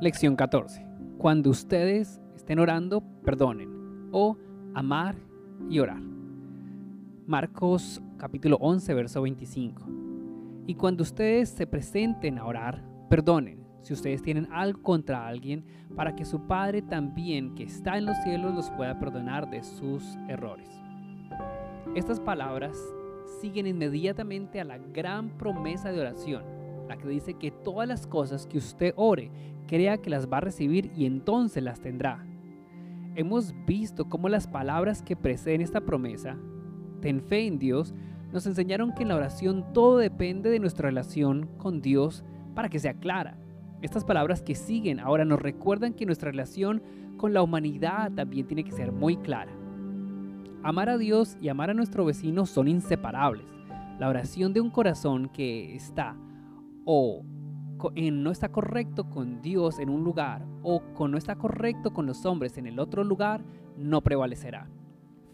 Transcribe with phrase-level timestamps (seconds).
[0.00, 0.86] Lección 14.
[1.18, 4.08] Cuando ustedes estén orando, perdonen.
[4.12, 4.36] O
[4.72, 5.16] amar
[5.68, 6.00] y orar.
[7.26, 9.82] Marcos capítulo 11, verso 25.
[10.68, 15.64] Y cuando ustedes se presenten a orar, perdonen si ustedes tienen algo contra alguien,
[15.96, 20.04] para que su Padre también, que está en los cielos, los pueda perdonar de sus
[20.28, 20.68] errores.
[21.96, 22.78] Estas palabras
[23.40, 26.44] siguen inmediatamente a la gran promesa de oración,
[26.88, 29.30] la que dice que todas las cosas que usted ore,
[29.68, 32.26] crea que las va a recibir y entonces las tendrá.
[33.14, 36.36] Hemos visto cómo las palabras que preceden esta promesa,
[37.00, 37.94] ten fe en Dios,
[38.32, 42.78] nos enseñaron que en la oración todo depende de nuestra relación con Dios para que
[42.78, 43.38] sea clara.
[43.80, 46.82] Estas palabras que siguen ahora nos recuerdan que nuestra relación
[47.16, 49.52] con la humanidad también tiene que ser muy clara.
[50.62, 53.46] Amar a Dios y amar a nuestro vecino son inseparables.
[53.98, 56.16] La oración de un corazón que está
[56.84, 57.24] o
[58.12, 62.24] no está correcto con Dios en un lugar o con, no está correcto con los
[62.26, 63.42] hombres en el otro lugar
[63.76, 64.68] no prevalecerá.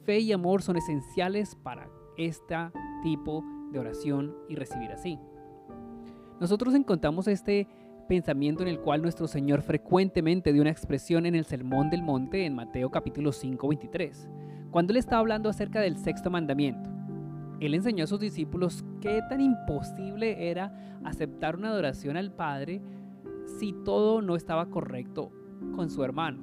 [0.05, 2.55] Fe y amor son esenciales para este
[3.03, 5.19] tipo de oración y recibir así.
[6.41, 7.67] Nosotros encontramos este
[8.09, 12.45] pensamiento en el cual nuestro Señor frecuentemente dio una expresión en el Sermón del Monte
[12.45, 14.29] en Mateo capítulo 5, 23,
[14.71, 16.94] cuando él estaba hablando acerca del sexto mandamiento.
[17.61, 22.83] Él enseñó a sus discípulos qué tan imposible era aceptar una adoración al Padre
[23.59, 25.31] si todo no estaba correcto
[25.75, 26.43] con su hermano.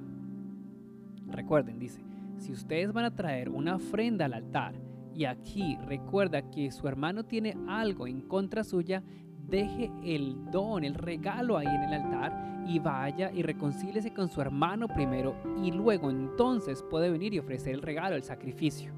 [1.27, 2.03] Recuerden, dice,
[2.37, 4.75] si ustedes van a traer una ofrenda al altar
[5.13, 9.03] y aquí recuerda que su hermano tiene algo en contra suya,
[9.47, 14.41] deje el don, el regalo ahí en el altar y vaya y reconcíliese con su
[14.41, 18.93] hermano primero y luego entonces puede venir y ofrecer el regalo, el sacrificio.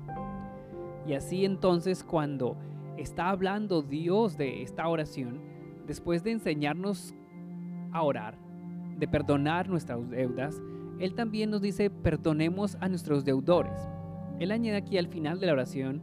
[1.08, 2.58] Y así entonces cuando
[2.98, 5.42] está hablando Dios de esta oración,
[5.86, 7.14] después de enseñarnos
[7.92, 8.38] a orar,
[8.98, 10.62] de perdonar nuestras deudas,
[11.00, 13.90] Él también nos dice perdonemos a nuestros deudores.
[14.40, 16.02] Él añade aquí al final de la oración,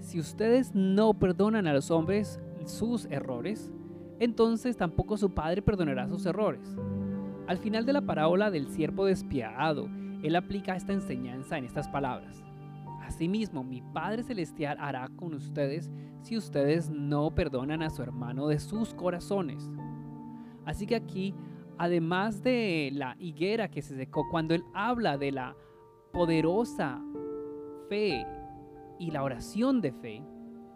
[0.00, 3.72] si ustedes no perdonan a los hombres sus errores,
[4.20, 6.76] entonces tampoco su padre perdonará sus errores.
[7.46, 9.88] Al final de la parábola del siervo despiadado,
[10.22, 12.44] él aplica esta enseñanza en estas palabras.
[13.08, 18.58] Asimismo, mi Padre Celestial hará con ustedes si ustedes no perdonan a su hermano de
[18.58, 19.70] sus corazones.
[20.66, 21.34] Así que aquí,
[21.78, 25.56] además de la higuera que se secó, cuando él habla de la
[26.12, 27.00] poderosa
[27.88, 28.26] fe
[28.98, 30.22] y la oración de fe,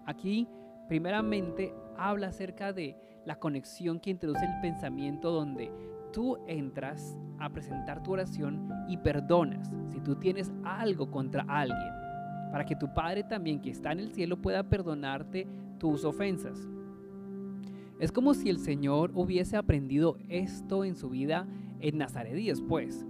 [0.07, 0.49] aquí
[0.89, 5.71] primeramente habla acerca de la conexión que introduce el pensamiento donde
[6.15, 12.02] tú entras a presentar tu oración y perdonas si tú tienes algo contra alguien,
[12.53, 15.49] para que tu Padre también que está en el cielo pueda perdonarte
[15.79, 16.69] tus ofensas.
[17.99, 21.49] Es como si el Señor hubiese aprendido esto en su vida
[21.81, 23.07] en Nazaret y después,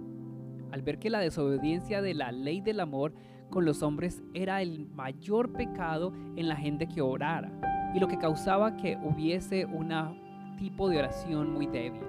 [0.71, 3.13] al ver que la desobediencia de la ley del amor
[3.49, 7.51] con los hombres era el mayor pecado en la gente que orara
[7.93, 9.91] y lo que causaba que hubiese un
[10.57, 12.01] tipo de oración muy débil.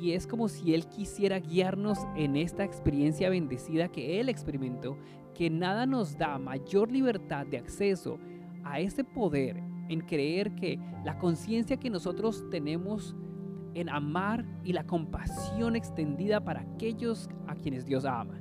[0.00, 4.98] Y es como si Él quisiera guiarnos en esta experiencia bendecida que Él experimentó,
[5.38, 8.18] que nada nos da mayor libertad de acceso
[8.64, 13.14] a ese poder en creer que la conciencia que nosotros tenemos
[13.74, 18.34] en amar y la compasión extendida para aquellos a quienes Dios ama.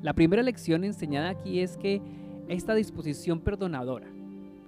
[0.00, 2.00] La primera lección enseñada aquí es que
[2.48, 4.08] esta disposición perdonadora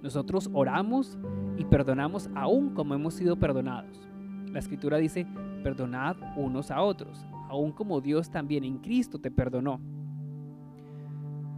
[0.03, 1.17] nosotros oramos
[1.57, 4.07] y perdonamos aún como hemos sido perdonados.
[4.51, 5.25] La escritura dice,
[5.63, 9.81] perdonad unos a otros, aún como Dios también en Cristo te perdonó.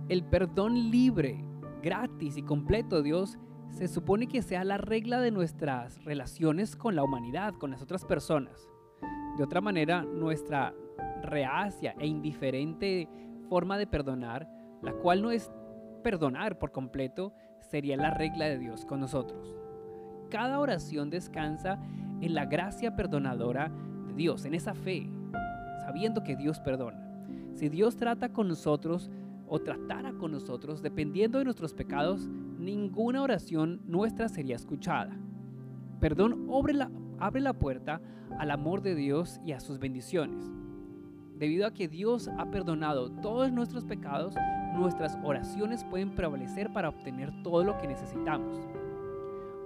[0.10, 1.44] El perdón libre,
[1.82, 3.38] gratis y completo de Dios
[3.72, 8.06] se supone que sea la regla de nuestras relaciones con la humanidad, con las otras
[8.06, 8.68] personas.
[9.38, 10.74] De otra manera, nuestra
[11.24, 13.08] reacia e indiferente
[13.48, 14.50] forma de perdonar,
[14.82, 15.52] la cual no es
[16.04, 19.56] perdonar por completo, sería la regla de Dios con nosotros.
[20.30, 21.80] Cada oración descansa
[22.22, 23.72] en la gracia perdonadora
[24.08, 25.10] de Dios, en esa fe,
[25.86, 27.08] sabiendo que Dios perdona.
[27.54, 29.10] Si Dios trata con nosotros
[29.54, 35.14] o tratara con nosotros, dependiendo de nuestros pecados, ninguna oración nuestra sería escuchada.
[36.00, 36.90] Perdón abre la,
[37.20, 38.02] abre la puerta
[38.40, 40.50] al amor de Dios y a sus bendiciones.
[41.38, 44.36] Debido a que Dios ha perdonado todos nuestros pecados,
[44.74, 48.58] nuestras oraciones pueden prevalecer para obtener todo lo que necesitamos.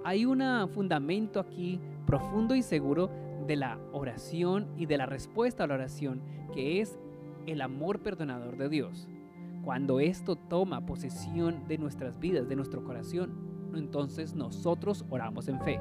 [0.02, 3.08] Hay un fundamento aquí profundo y seguro
[3.46, 6.22] de la oración y de la respuesta a la oración,
[6.52, 6.98] que es
[7.46, 9.08] el amor perdonador de Dios.
[9.66, 13.32] Cuando esto toma posesión de nuestras vidas, de nuestro corazón,
[13.74, 15.80] entonces nosotros oramos en fe.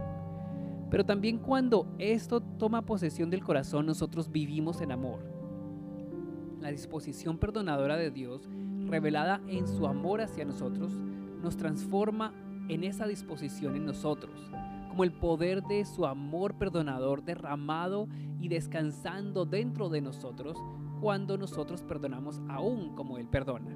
[0.89, 5.19] Pero también cuando esto toma posesión del corazón, nosotros vivimos en amor.
[6.61, 8.49] La disposición perdonadora de Dios,
[8.87, 10.97] revelada en su amor hacia nosotros,
[11.43, 12.33] nos transforma
[12.69, 14.49] en esa disposición en nosotros,
[14.89, 18.07] como el poder de su amor perdonador derramado
[18.41, 20.57] y descansando dentro de nosotros
[21.00, 23.75] cuando nosotros perdonamos aún como Él perdona.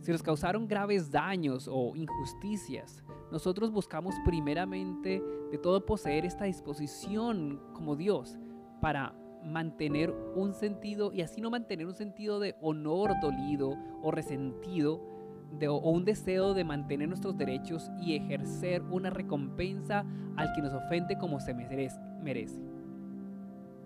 [0.00, 7.60] Si nos causaron graves daños o injusticias, nosotros buscamos primeramente de todo poseer esta disposición
[7.72, 8.36] como Dios
[8.80, 9.14] para
[9.44, 15.00] mantener un sentido y así no mantener un sentido de honor dolido o resentido
[15.68, 20.04] o un deseo de mantener nuestros derechos y ejercer una recompensa
[20.36, 22.71] al que nos ofende como se merece.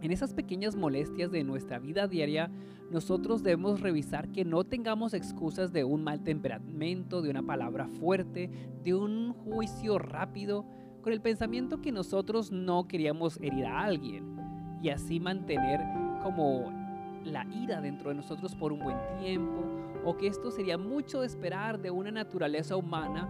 [0.06, 2.48] En esas pequeñas molestias de nuestra vida diaria,
[2.92, 8.48] nosotros debemos revisar que no tengamos excusas de un mal temperamento, de una palabra fuerte,
[8.84, 10.64] de un juicio rápido,
[11.02, 14.36] con el pensamiento que nosotros no queríamos herir a alguien
[14.80, 15.80] y así mantener
[16.22, 16.72] como
[17.24, 19.60] la ira dentro de nosotros por un buen tiempo,
[20.04, 23.28] o que esto sería mucho de esperar de una naturaleza humana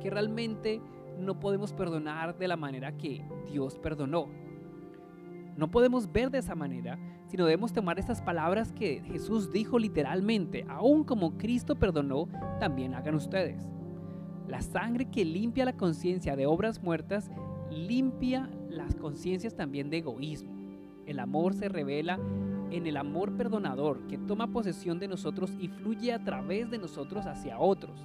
[0.00, 0.82] que realmente
[1.16, 4.41] no podemos perdonar de la manera que Dios perdonó.
[5.56, 10.64] No podemos ver de esa manera, sino debemos tomar estas palabras que Jesús dijo literalmente,
[10.68, 12.28] aún como Cristo perdonó,
[12.58, 13.70] también hagan ustedes.
[14.48, 17.30] La sangre que limpia la conciencia de obras muertas,
[17.70, 20.52] limpia las conciencias también de egoísmo.
[21.06, 22.18] El amor se revela
[22.70, 27.26] en el amor perdonador que toma posesión de nosotros y fluye a través de nosotros
[27.26, 28.04] hacia otros.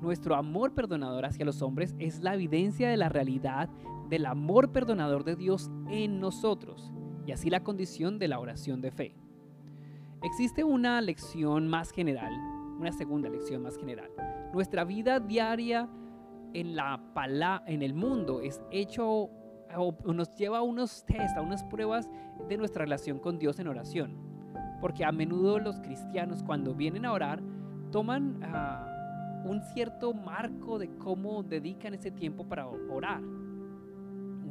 [0.00, 3.68] Nuestro amor perdonador hacia los hombres es la evidencia de la realidad
[4.10, 6.92] del amor perdonador de Dios en nosotros
[7.26, 9.14] y así la condición de la oración de fe.
[10.22, 12.32] Existe una lección más general,
[12.78, 14.10] una segunda lección más general.
[14.52, 15.88] Nuestra vida diaria
[16.52, 19.30] en, la en el mundo es hecho
[20.04, 22.10] nos lleva a unos test, a unas pruebas
[22.48, 24.16] de nuestra relación con Dios en oración.
[24.80, 27.40] Porque a menudo los cristianos cuando vienen a orar
[27.92, 33.22] toman ah, un cierto marco de cómo dedican ese tiempo para orar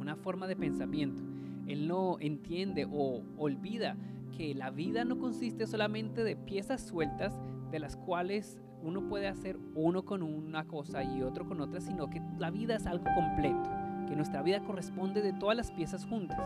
[0.00, 1.22] una forma de pensamiento.
[1.66, 3.96] Él no entiende o olvida
[4.36, 7.38] que la vida no consiste solamente de piezas sueltas
[7.70, 12.08] de las cuales uno puede hacer uno con una cosa y otro con otra, sino
[12.08, 13.70] que la vida es algo completo,
[14.08, 16.40] que nuestra vida corresponde de todas las piezas juntas.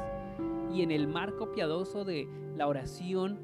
[0.73, 3.39] Y en el marco piadoso de la oración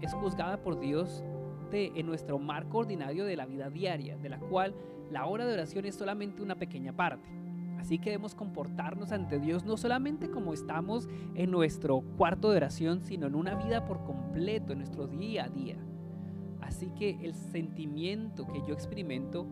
[0.00, 1.24] es juzgada por Dios
[1.70, 4.74] de, en nuestro marco ordinario de la vida diaria, de la cual
[5.10, 7.28] la hora de oración es solamente una pequeña parte.
[7.78, 13.00] Así que debemos comportarnos ante Dios no solamente como estamos en nuestro cuarto de oración,
[13.02, 15.76] sino en una vida por completo, en nuestro día a día.
[16.60, 19.46] Así que el sentimiento que yo experimento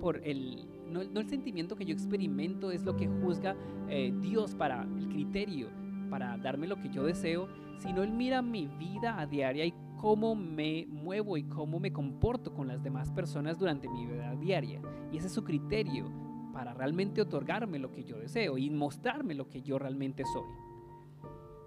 [0.00, 3.56] por el no, el sentimiento que yo experimento es lo que juzga
[3.88, 5.68] eh, Dios para el criterio,
[6.10, 7.48] para darme lo que yo deseo,
[7.78, 12.54] sino Él mira mi vida a diaria y cómo me muevo y cómo me comporto
[12.54, 14.80] con las demás personas durante mi vida diaria.
[15.12, 16.25] Y ese es su criterio
[16.56, 20.48] para realmente otorgarme lo que yo deseo y mostrarme lo que yo realmente soy.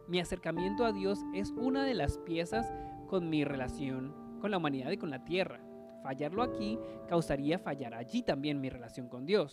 [0.07, 2.73] Mi acercamiento a Dios es una de las piezas
[3.07, 5.59] con mi relación con la humanidad y con la tierra.
[6.01, 9.51] Fallarlo aquí causaría fallar allí también mi relación con Dios.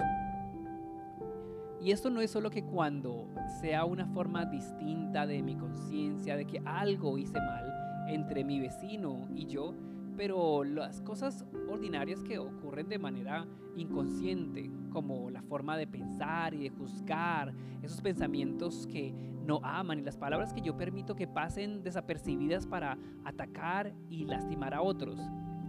[1.83, 3.29] Y esto no es solo que cuando
[3.61, 9.29] sea una forma distinta de mi conciencia de que algo hice mal entre mi vecino
[9.35, 9.75] y yo,
[10.17, 13.47] pero las cosas ordinarias que ocurren de manera
[13.77, 19.13] inconsciente, como la forma de pensar y de juzgar, esos pensamientos que
[19.45, 24.75] no aman y las palabras que yo permito que pasen desapercibidas para atacar y lastimar
[24.75, 25.21] a otros,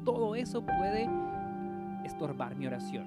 [0.03, 1.07] todo eso puede
[2.05, 3.05] estorbar mi oración.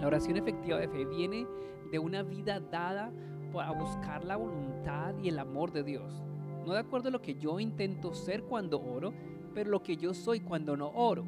[0.00, 1.46] La oración efectiva de fe viene
[1.90, 3.12] de una vida dada
[3.52, 6.22] para buscar la voluntad y el amor de Dios.
[6.66, 9.12] No de acuerdo a lo que yo intento ser cuando oro,
[9.54, 11.24] pero lo que yo soy cuando no oro.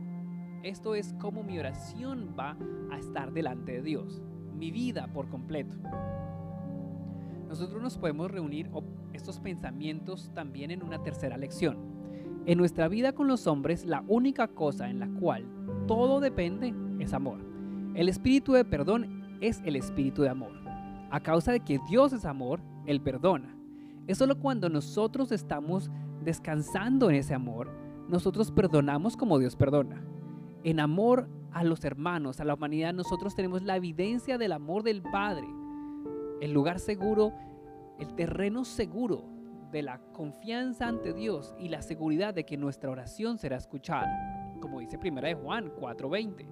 [0.62, 2.56] Esto es como mi oración va
[2.90, 4.22] a estar delante de Dios,
[4.54, 5.76] mi vida por completo.
[7.48, 8.70] Nosotros nos podemos reunir
[9.12, 11.76] estos pensamientos también en una tercera lección.
[12.46, 15.44] En nuestra vida con los hombres, la única cosa en la cual
[15.86, 17.40] todo depende es amor.
[17.94, 20.52] El espíritu de perdón es el espíritu de amor.
[21.10, 23.54] A causa de que Dios es amor, Él perdona.
[24.06, 25.90] Es solo cuando nosotros estamos
[26.24, 30.02] descansando en ese amor nosotros perdonamos como Dios perdona.
[30.64, 35.02] En amor a los hermanos, a la humanidad, nosotros tenemos la evidencia del amor del
[35.02, 35.46] Padre.
[36.40, 37.32] El lugar seguro,
[37.98, 39.24] el terreno seguro
[39.70, 44.06] de la confianza ante Dios y la seguridad de que nuestra oración será escuchada,
[44.60, 46.46] como dice 1 Juan 4:20.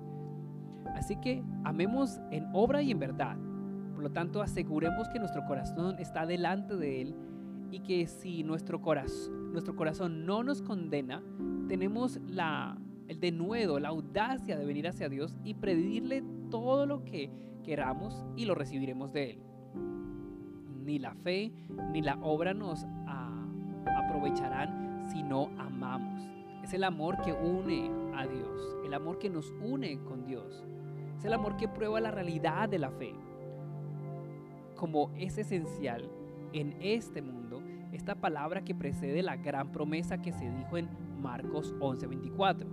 [0.95, 3.37] Así que amemos en obra y en verdad.
[3.95, 7.17] Por lo tanto, aseguremos que nuestro corazón está delante de Él
[7.71, 11.23] y que si nuestro corazón, nuestro corazón no nos condena,
[11.69, 17.31] tenemos la, el denuedo, la audacia de venir hacia Dios y pedirle todo lo que
[17.65, 19.39] queramos y lo recibiremos de Él.
[20.85, 21.53] Ni la fe
[21.93, 22.87] ni la obra nos
[23.87, 26.29] aprovecharán si no amamos.
[26.63, 30.65] Es el amor que une a Dios, el amor que nos une con Dios.
[31.19, 33.15] Es el amor que prueba la realidad de la fe.
[34.77, 36.09] Como es esencial
[36.53, 37.40] en este mundo,
[37.93, 40.89] esta palabra que precede la gran promesa que se dijo en
[41.21, 42.67] Marcos 11:24.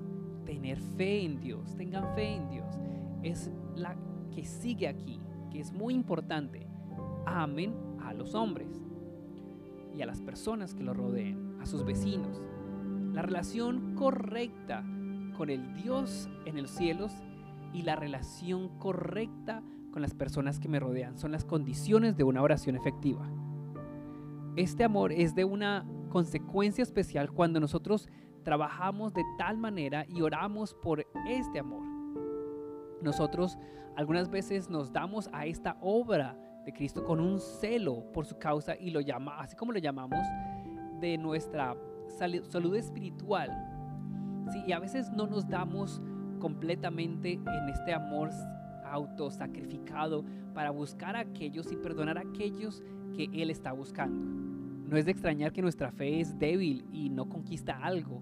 [0.45, 2.79] Tener fe en Dios, tengan fe en Dios.
[3.24, 3.95] Es la
[4.31, 5.19] que sigue aquí,
[5.51, 6.67] que es muy importante.
[7.25, 8.81] Amen a los hombres
[9.95, 12.41] y a las personas que lo rodeen, a sus vecinos.
[13.13, 14.86] La relación correcta
[15.36, 17.12] con el Dios en los cielos
[17.74, 22.41] y la relación correcta con las personas que me rodean son las condiciones de una
[22.41, 23.27] oración efectiva.
[24.57, 28.09] Este amor es de una consecuencia especial cuando nosotros
[28.41, 31.83] trabajamos de tal manera y oramos por este amor.
[33.03, 33.55] Nosotros
[33.95, 36.35] algunas veces nos damos a esta obra
[36.65, 40.25] de Cristo con un celo por su causa y lo llama, así como lo llamamos,
[40.99, 41.77] de nuestra
[42.17, 43.51] salud espiritual.
[44.51, 46.01] Sí, y a veces no nos damos
[46.39, 48.31] completamente en este amor
[48.85, 52.83] autosacrificado para buscar a aquellos y perdonar a aquellos
[53.15, 54.47] que Él está buscando.
[54.87, 58.21] No es de extrañar que nuestra fe es débil y no conquista algo.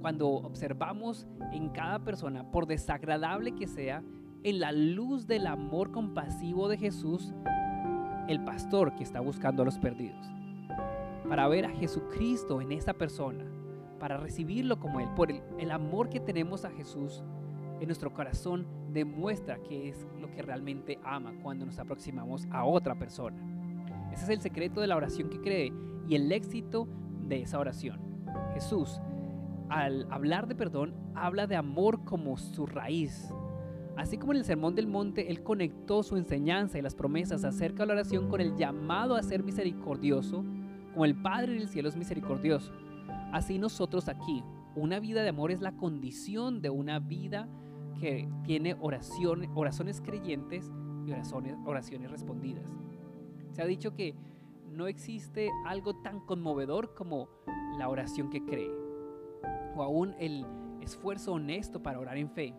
[0.00, 4.02] Cuando observamos en cada persona, por desagradable que sea,
[4.42, 7.34] en la luz del amor compasivo de Jesús,
[8.28, 10.26] el pastor que está buscando a los perdidos.
[11.28, 13.44] Para ver a Jesucristo en esa persona,
[13.98, 17.22] para recibirlo como Él, por el, el amor que tenemos a Jesús
[17.80, 22.94] en nuestro corazón, demuestra que es lo que realmente ama cuando nos aproximamos a otra
[22.94, 23.53] persona.
[24.14, 25.72] Ese es el secreto de la oración que cree
[26.08, 26.86] y el éxito
[27.26, 27.98] de esa oración.
[28.52, 29.00] Jesús,
[29.68, 33.34] al hablar de perdón, habla de amor como su raíz.
[33.96, 37.82] Así como en el Sermón del Monte, Él conectó su enseñanza y las promesas acerca
[37.82, 40.44] de la oración con el llamado a ser misericordioso,
[40.92, 42.72] como el Padre del cielo es misericordioso.
[43.32, 44.44] Así nosotros aquí,
[44.76, 47.48] una vida de amor es la condición de una vida
[47.98, 50.70] que tiene oraciones, oraciones creyentes
[51.04, 52.64] y oraciones, oraciones respondidas.
[53.54, 54.14] Se ha dicho que
[54.68, 57.28] no existe algo tan conmovedor como
[57.78, 58.70] la oración que cree
[59.76, 60.44] o aún el
[60.80, 62.52] esfuerzo honesto para orar en fe.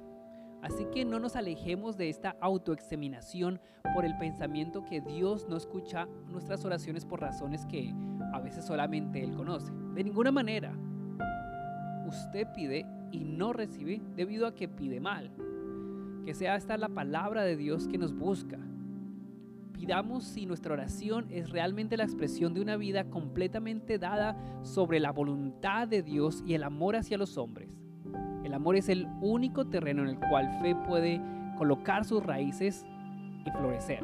[0.62, 3.60] Así que no nos alejemos de esta autoexaminación
[3.94, 7.94] por el pensamiento que Dios no escucha nuestras oraciones por razones que
[8.34, 9.74] a veces solamente Él conoce.
[9.94, 10.74] De ninguna manera.
[12.08, 15.30] Usted pide y no recibe debido a que pide mal.
[16.24, 18.58] Que sea esta la palabra de Dios que nos busca.
[19.76, 25.12] Pidamos si nuestra oración es realmente la expresión de una vida completamente dada sobre la
[25.12, 27.70] voluntad de Dios y el amor hacia los hombres.
[28.46, 31.22] El amor es el único terreno en el cual fe puede
[31.58, 32.86] colocar sus raíces
[33.46, 34.02] y florecer.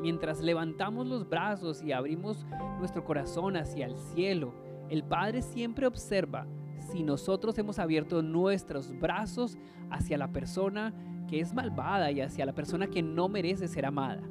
[0.00, 2.46] Mientras levantamos los brazos y abrimos
[2.78, 4.54] nuestro corazón hacia el cielo,
[4.88, 6.46] el Padre siempre observa
[6.78, 9.58] si nosotros hemos abierto nuestros brazos
[9.90, 10.94] hacia la persona
[11.28, 14.22] que es malvada y hacia la persona que no merece ser amada.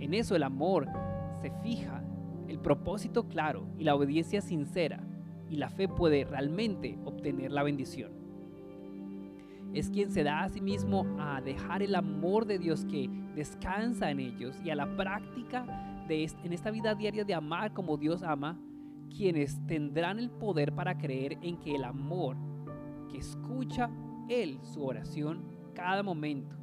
[0.00, 0.88] En eso el amor
[1.40, 2.02] se fija,
[2.46, 5.00] el propósito claro y la obediencia sincera,
[5.50, 8.12] y la fe puede realmente obtener la bendición.
[9.72, 14.10] Es quien se da a sí mismo a dejar el amor de Dios que descansa
[14.10, 18.22] en ellos y a la práctica de en esta vida diaria de amar como Dios
[18.22, 18.58] ama,
[19.14, 22.36] quienes tendrán el poder para creer en que el amor
[23.10, 23.90] que escucha
[24.28, 25.42] Él su oración
[25.74, 26.56] cada momento.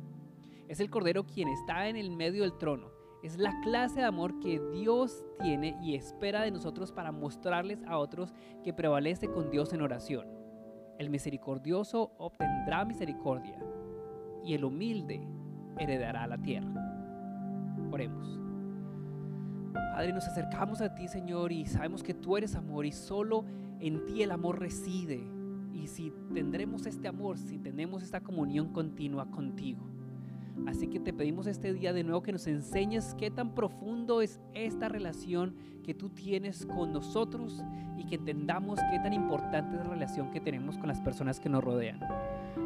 [0.68, 2.95] Es el Cordero quien está en el medio del trono.
[3.26, 7.98] Es la clase de amor que Dios tiene y espera de nosotros para mostrarles a
[7.98, 8.32] otros
[8.64, 10.28] que prevalece con Dios en oración.
[11.00, 13.58] El misericordioso obtendrá misericordia
[14.44, 15.28] y el humilde
[15.80, 16.70] heredará la tierra.
[17.92, 18.40] Oremos.
[19.74, 23.44] Padre, nos acercamos a ti, Señor, y sabemos que tú eres amor y solo
[23.80, 25.28] en ti el amor reside.
[25.74, 29.95] Y si tendremos este amor, si tenemos esta comunión continua contigo.
[30.68, 34.40] Así que te pedimos este día de nuevo que nos enseñes qué tan profundo es
[34.54, 37.64] esta relación que tú tienes con nosotros
[37.98, 41.50] y que entendamos qué tan importante es la relación que tenemos con las personas que
[41.50, 42.00] nos rodean.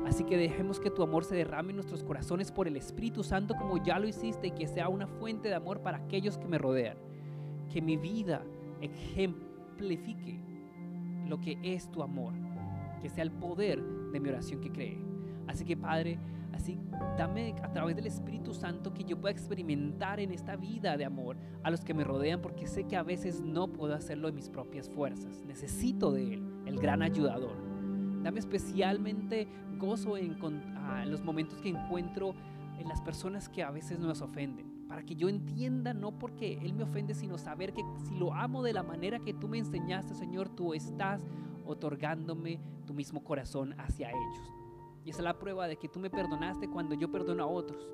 [0.06, 3.56] Así que dejemos que tu amor se derrame en nuestros corazones por el Espíritu Santo
[3.56, 6.58] como ya lo hiciste y que sea una fuente de amor para aquellos que me
[6.58, 6.98] rodean
[7.70, 8.44] que mi vida
[8.82, 10.40] ejemplifique
[11.28, 12.34] lo que es tu amor,
[13.02, 13.82] que sea el poder
[14.12, 14.98] de mi oración que cree.
[15.48, 16.20] Así que Padre,
[16.54, 16.80] Así,
[17.18, 21.38] dame a través del Espíritu Santo que yo pueda experimentar en esta vida de amor
[21.64, 24.50] a los que me rodean, porque sé que a veces no puedo hacerlo en mis
[24.50, 25.44] propias fuerzas.
[25.46, 27.56] Necesito de Él, el gran ayudador.
[28.24, 30.38] Dame especialmente gozo en,
[31.02, 32.36] en los momentos que encuentro
[32.80, 36.74] en las personas que a veces nos ofenden, para que yo entienda no porque Él
[36.74, 40.16] me ofende, sino saber que si lo amo de la manera que tú me enseñaste,
[40.16, 41.22] Señor, tú estás
[41.66, 44.59] otorgándome tu mismo corazón hacia ellos.
[45.04, 47.88] Y esa es la prueba de que tú me perdonaste cuando yo perdono a otros.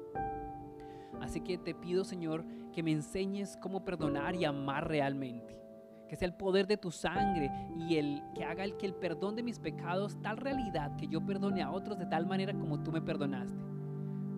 [1.21, 5.57] Así que te pido, Señor, que me enseñes cómo perdonar y amar realmente.
[6.09, 9.35] Que sea el poder de tu sangre y el que haga el que el perdón
[9.35, 12.91] de mis pecados tal realidad que yo perdone a otros de tal manera como tú
[12.91, 13.57] me perdonaste.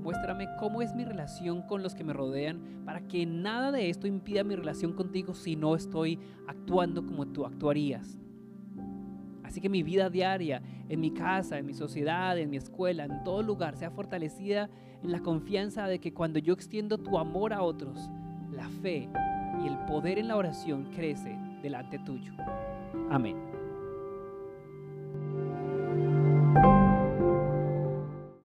[0.02, 4.08] Muéstrame cómo es mi relación con los que me rodean para que nada de esto
[4.08, 8.18] impida mi relación contigo si no estoy actuando como tú actuarías.
[9.48, 13.24] Así que mi vida diaria, en mi casa, en mi sociedad, en mi escuela, en
[13.24, 14.70] todo lugar, sea fortalecida
[15.02, 18.10] en la confianza de que cuando yo extiendo tu amor a otros,
[18.52, 19.10] la fe
[19.64, 22.34] y el poder en la oración crece delante tuyo.
[23.10, 23.47] Amén.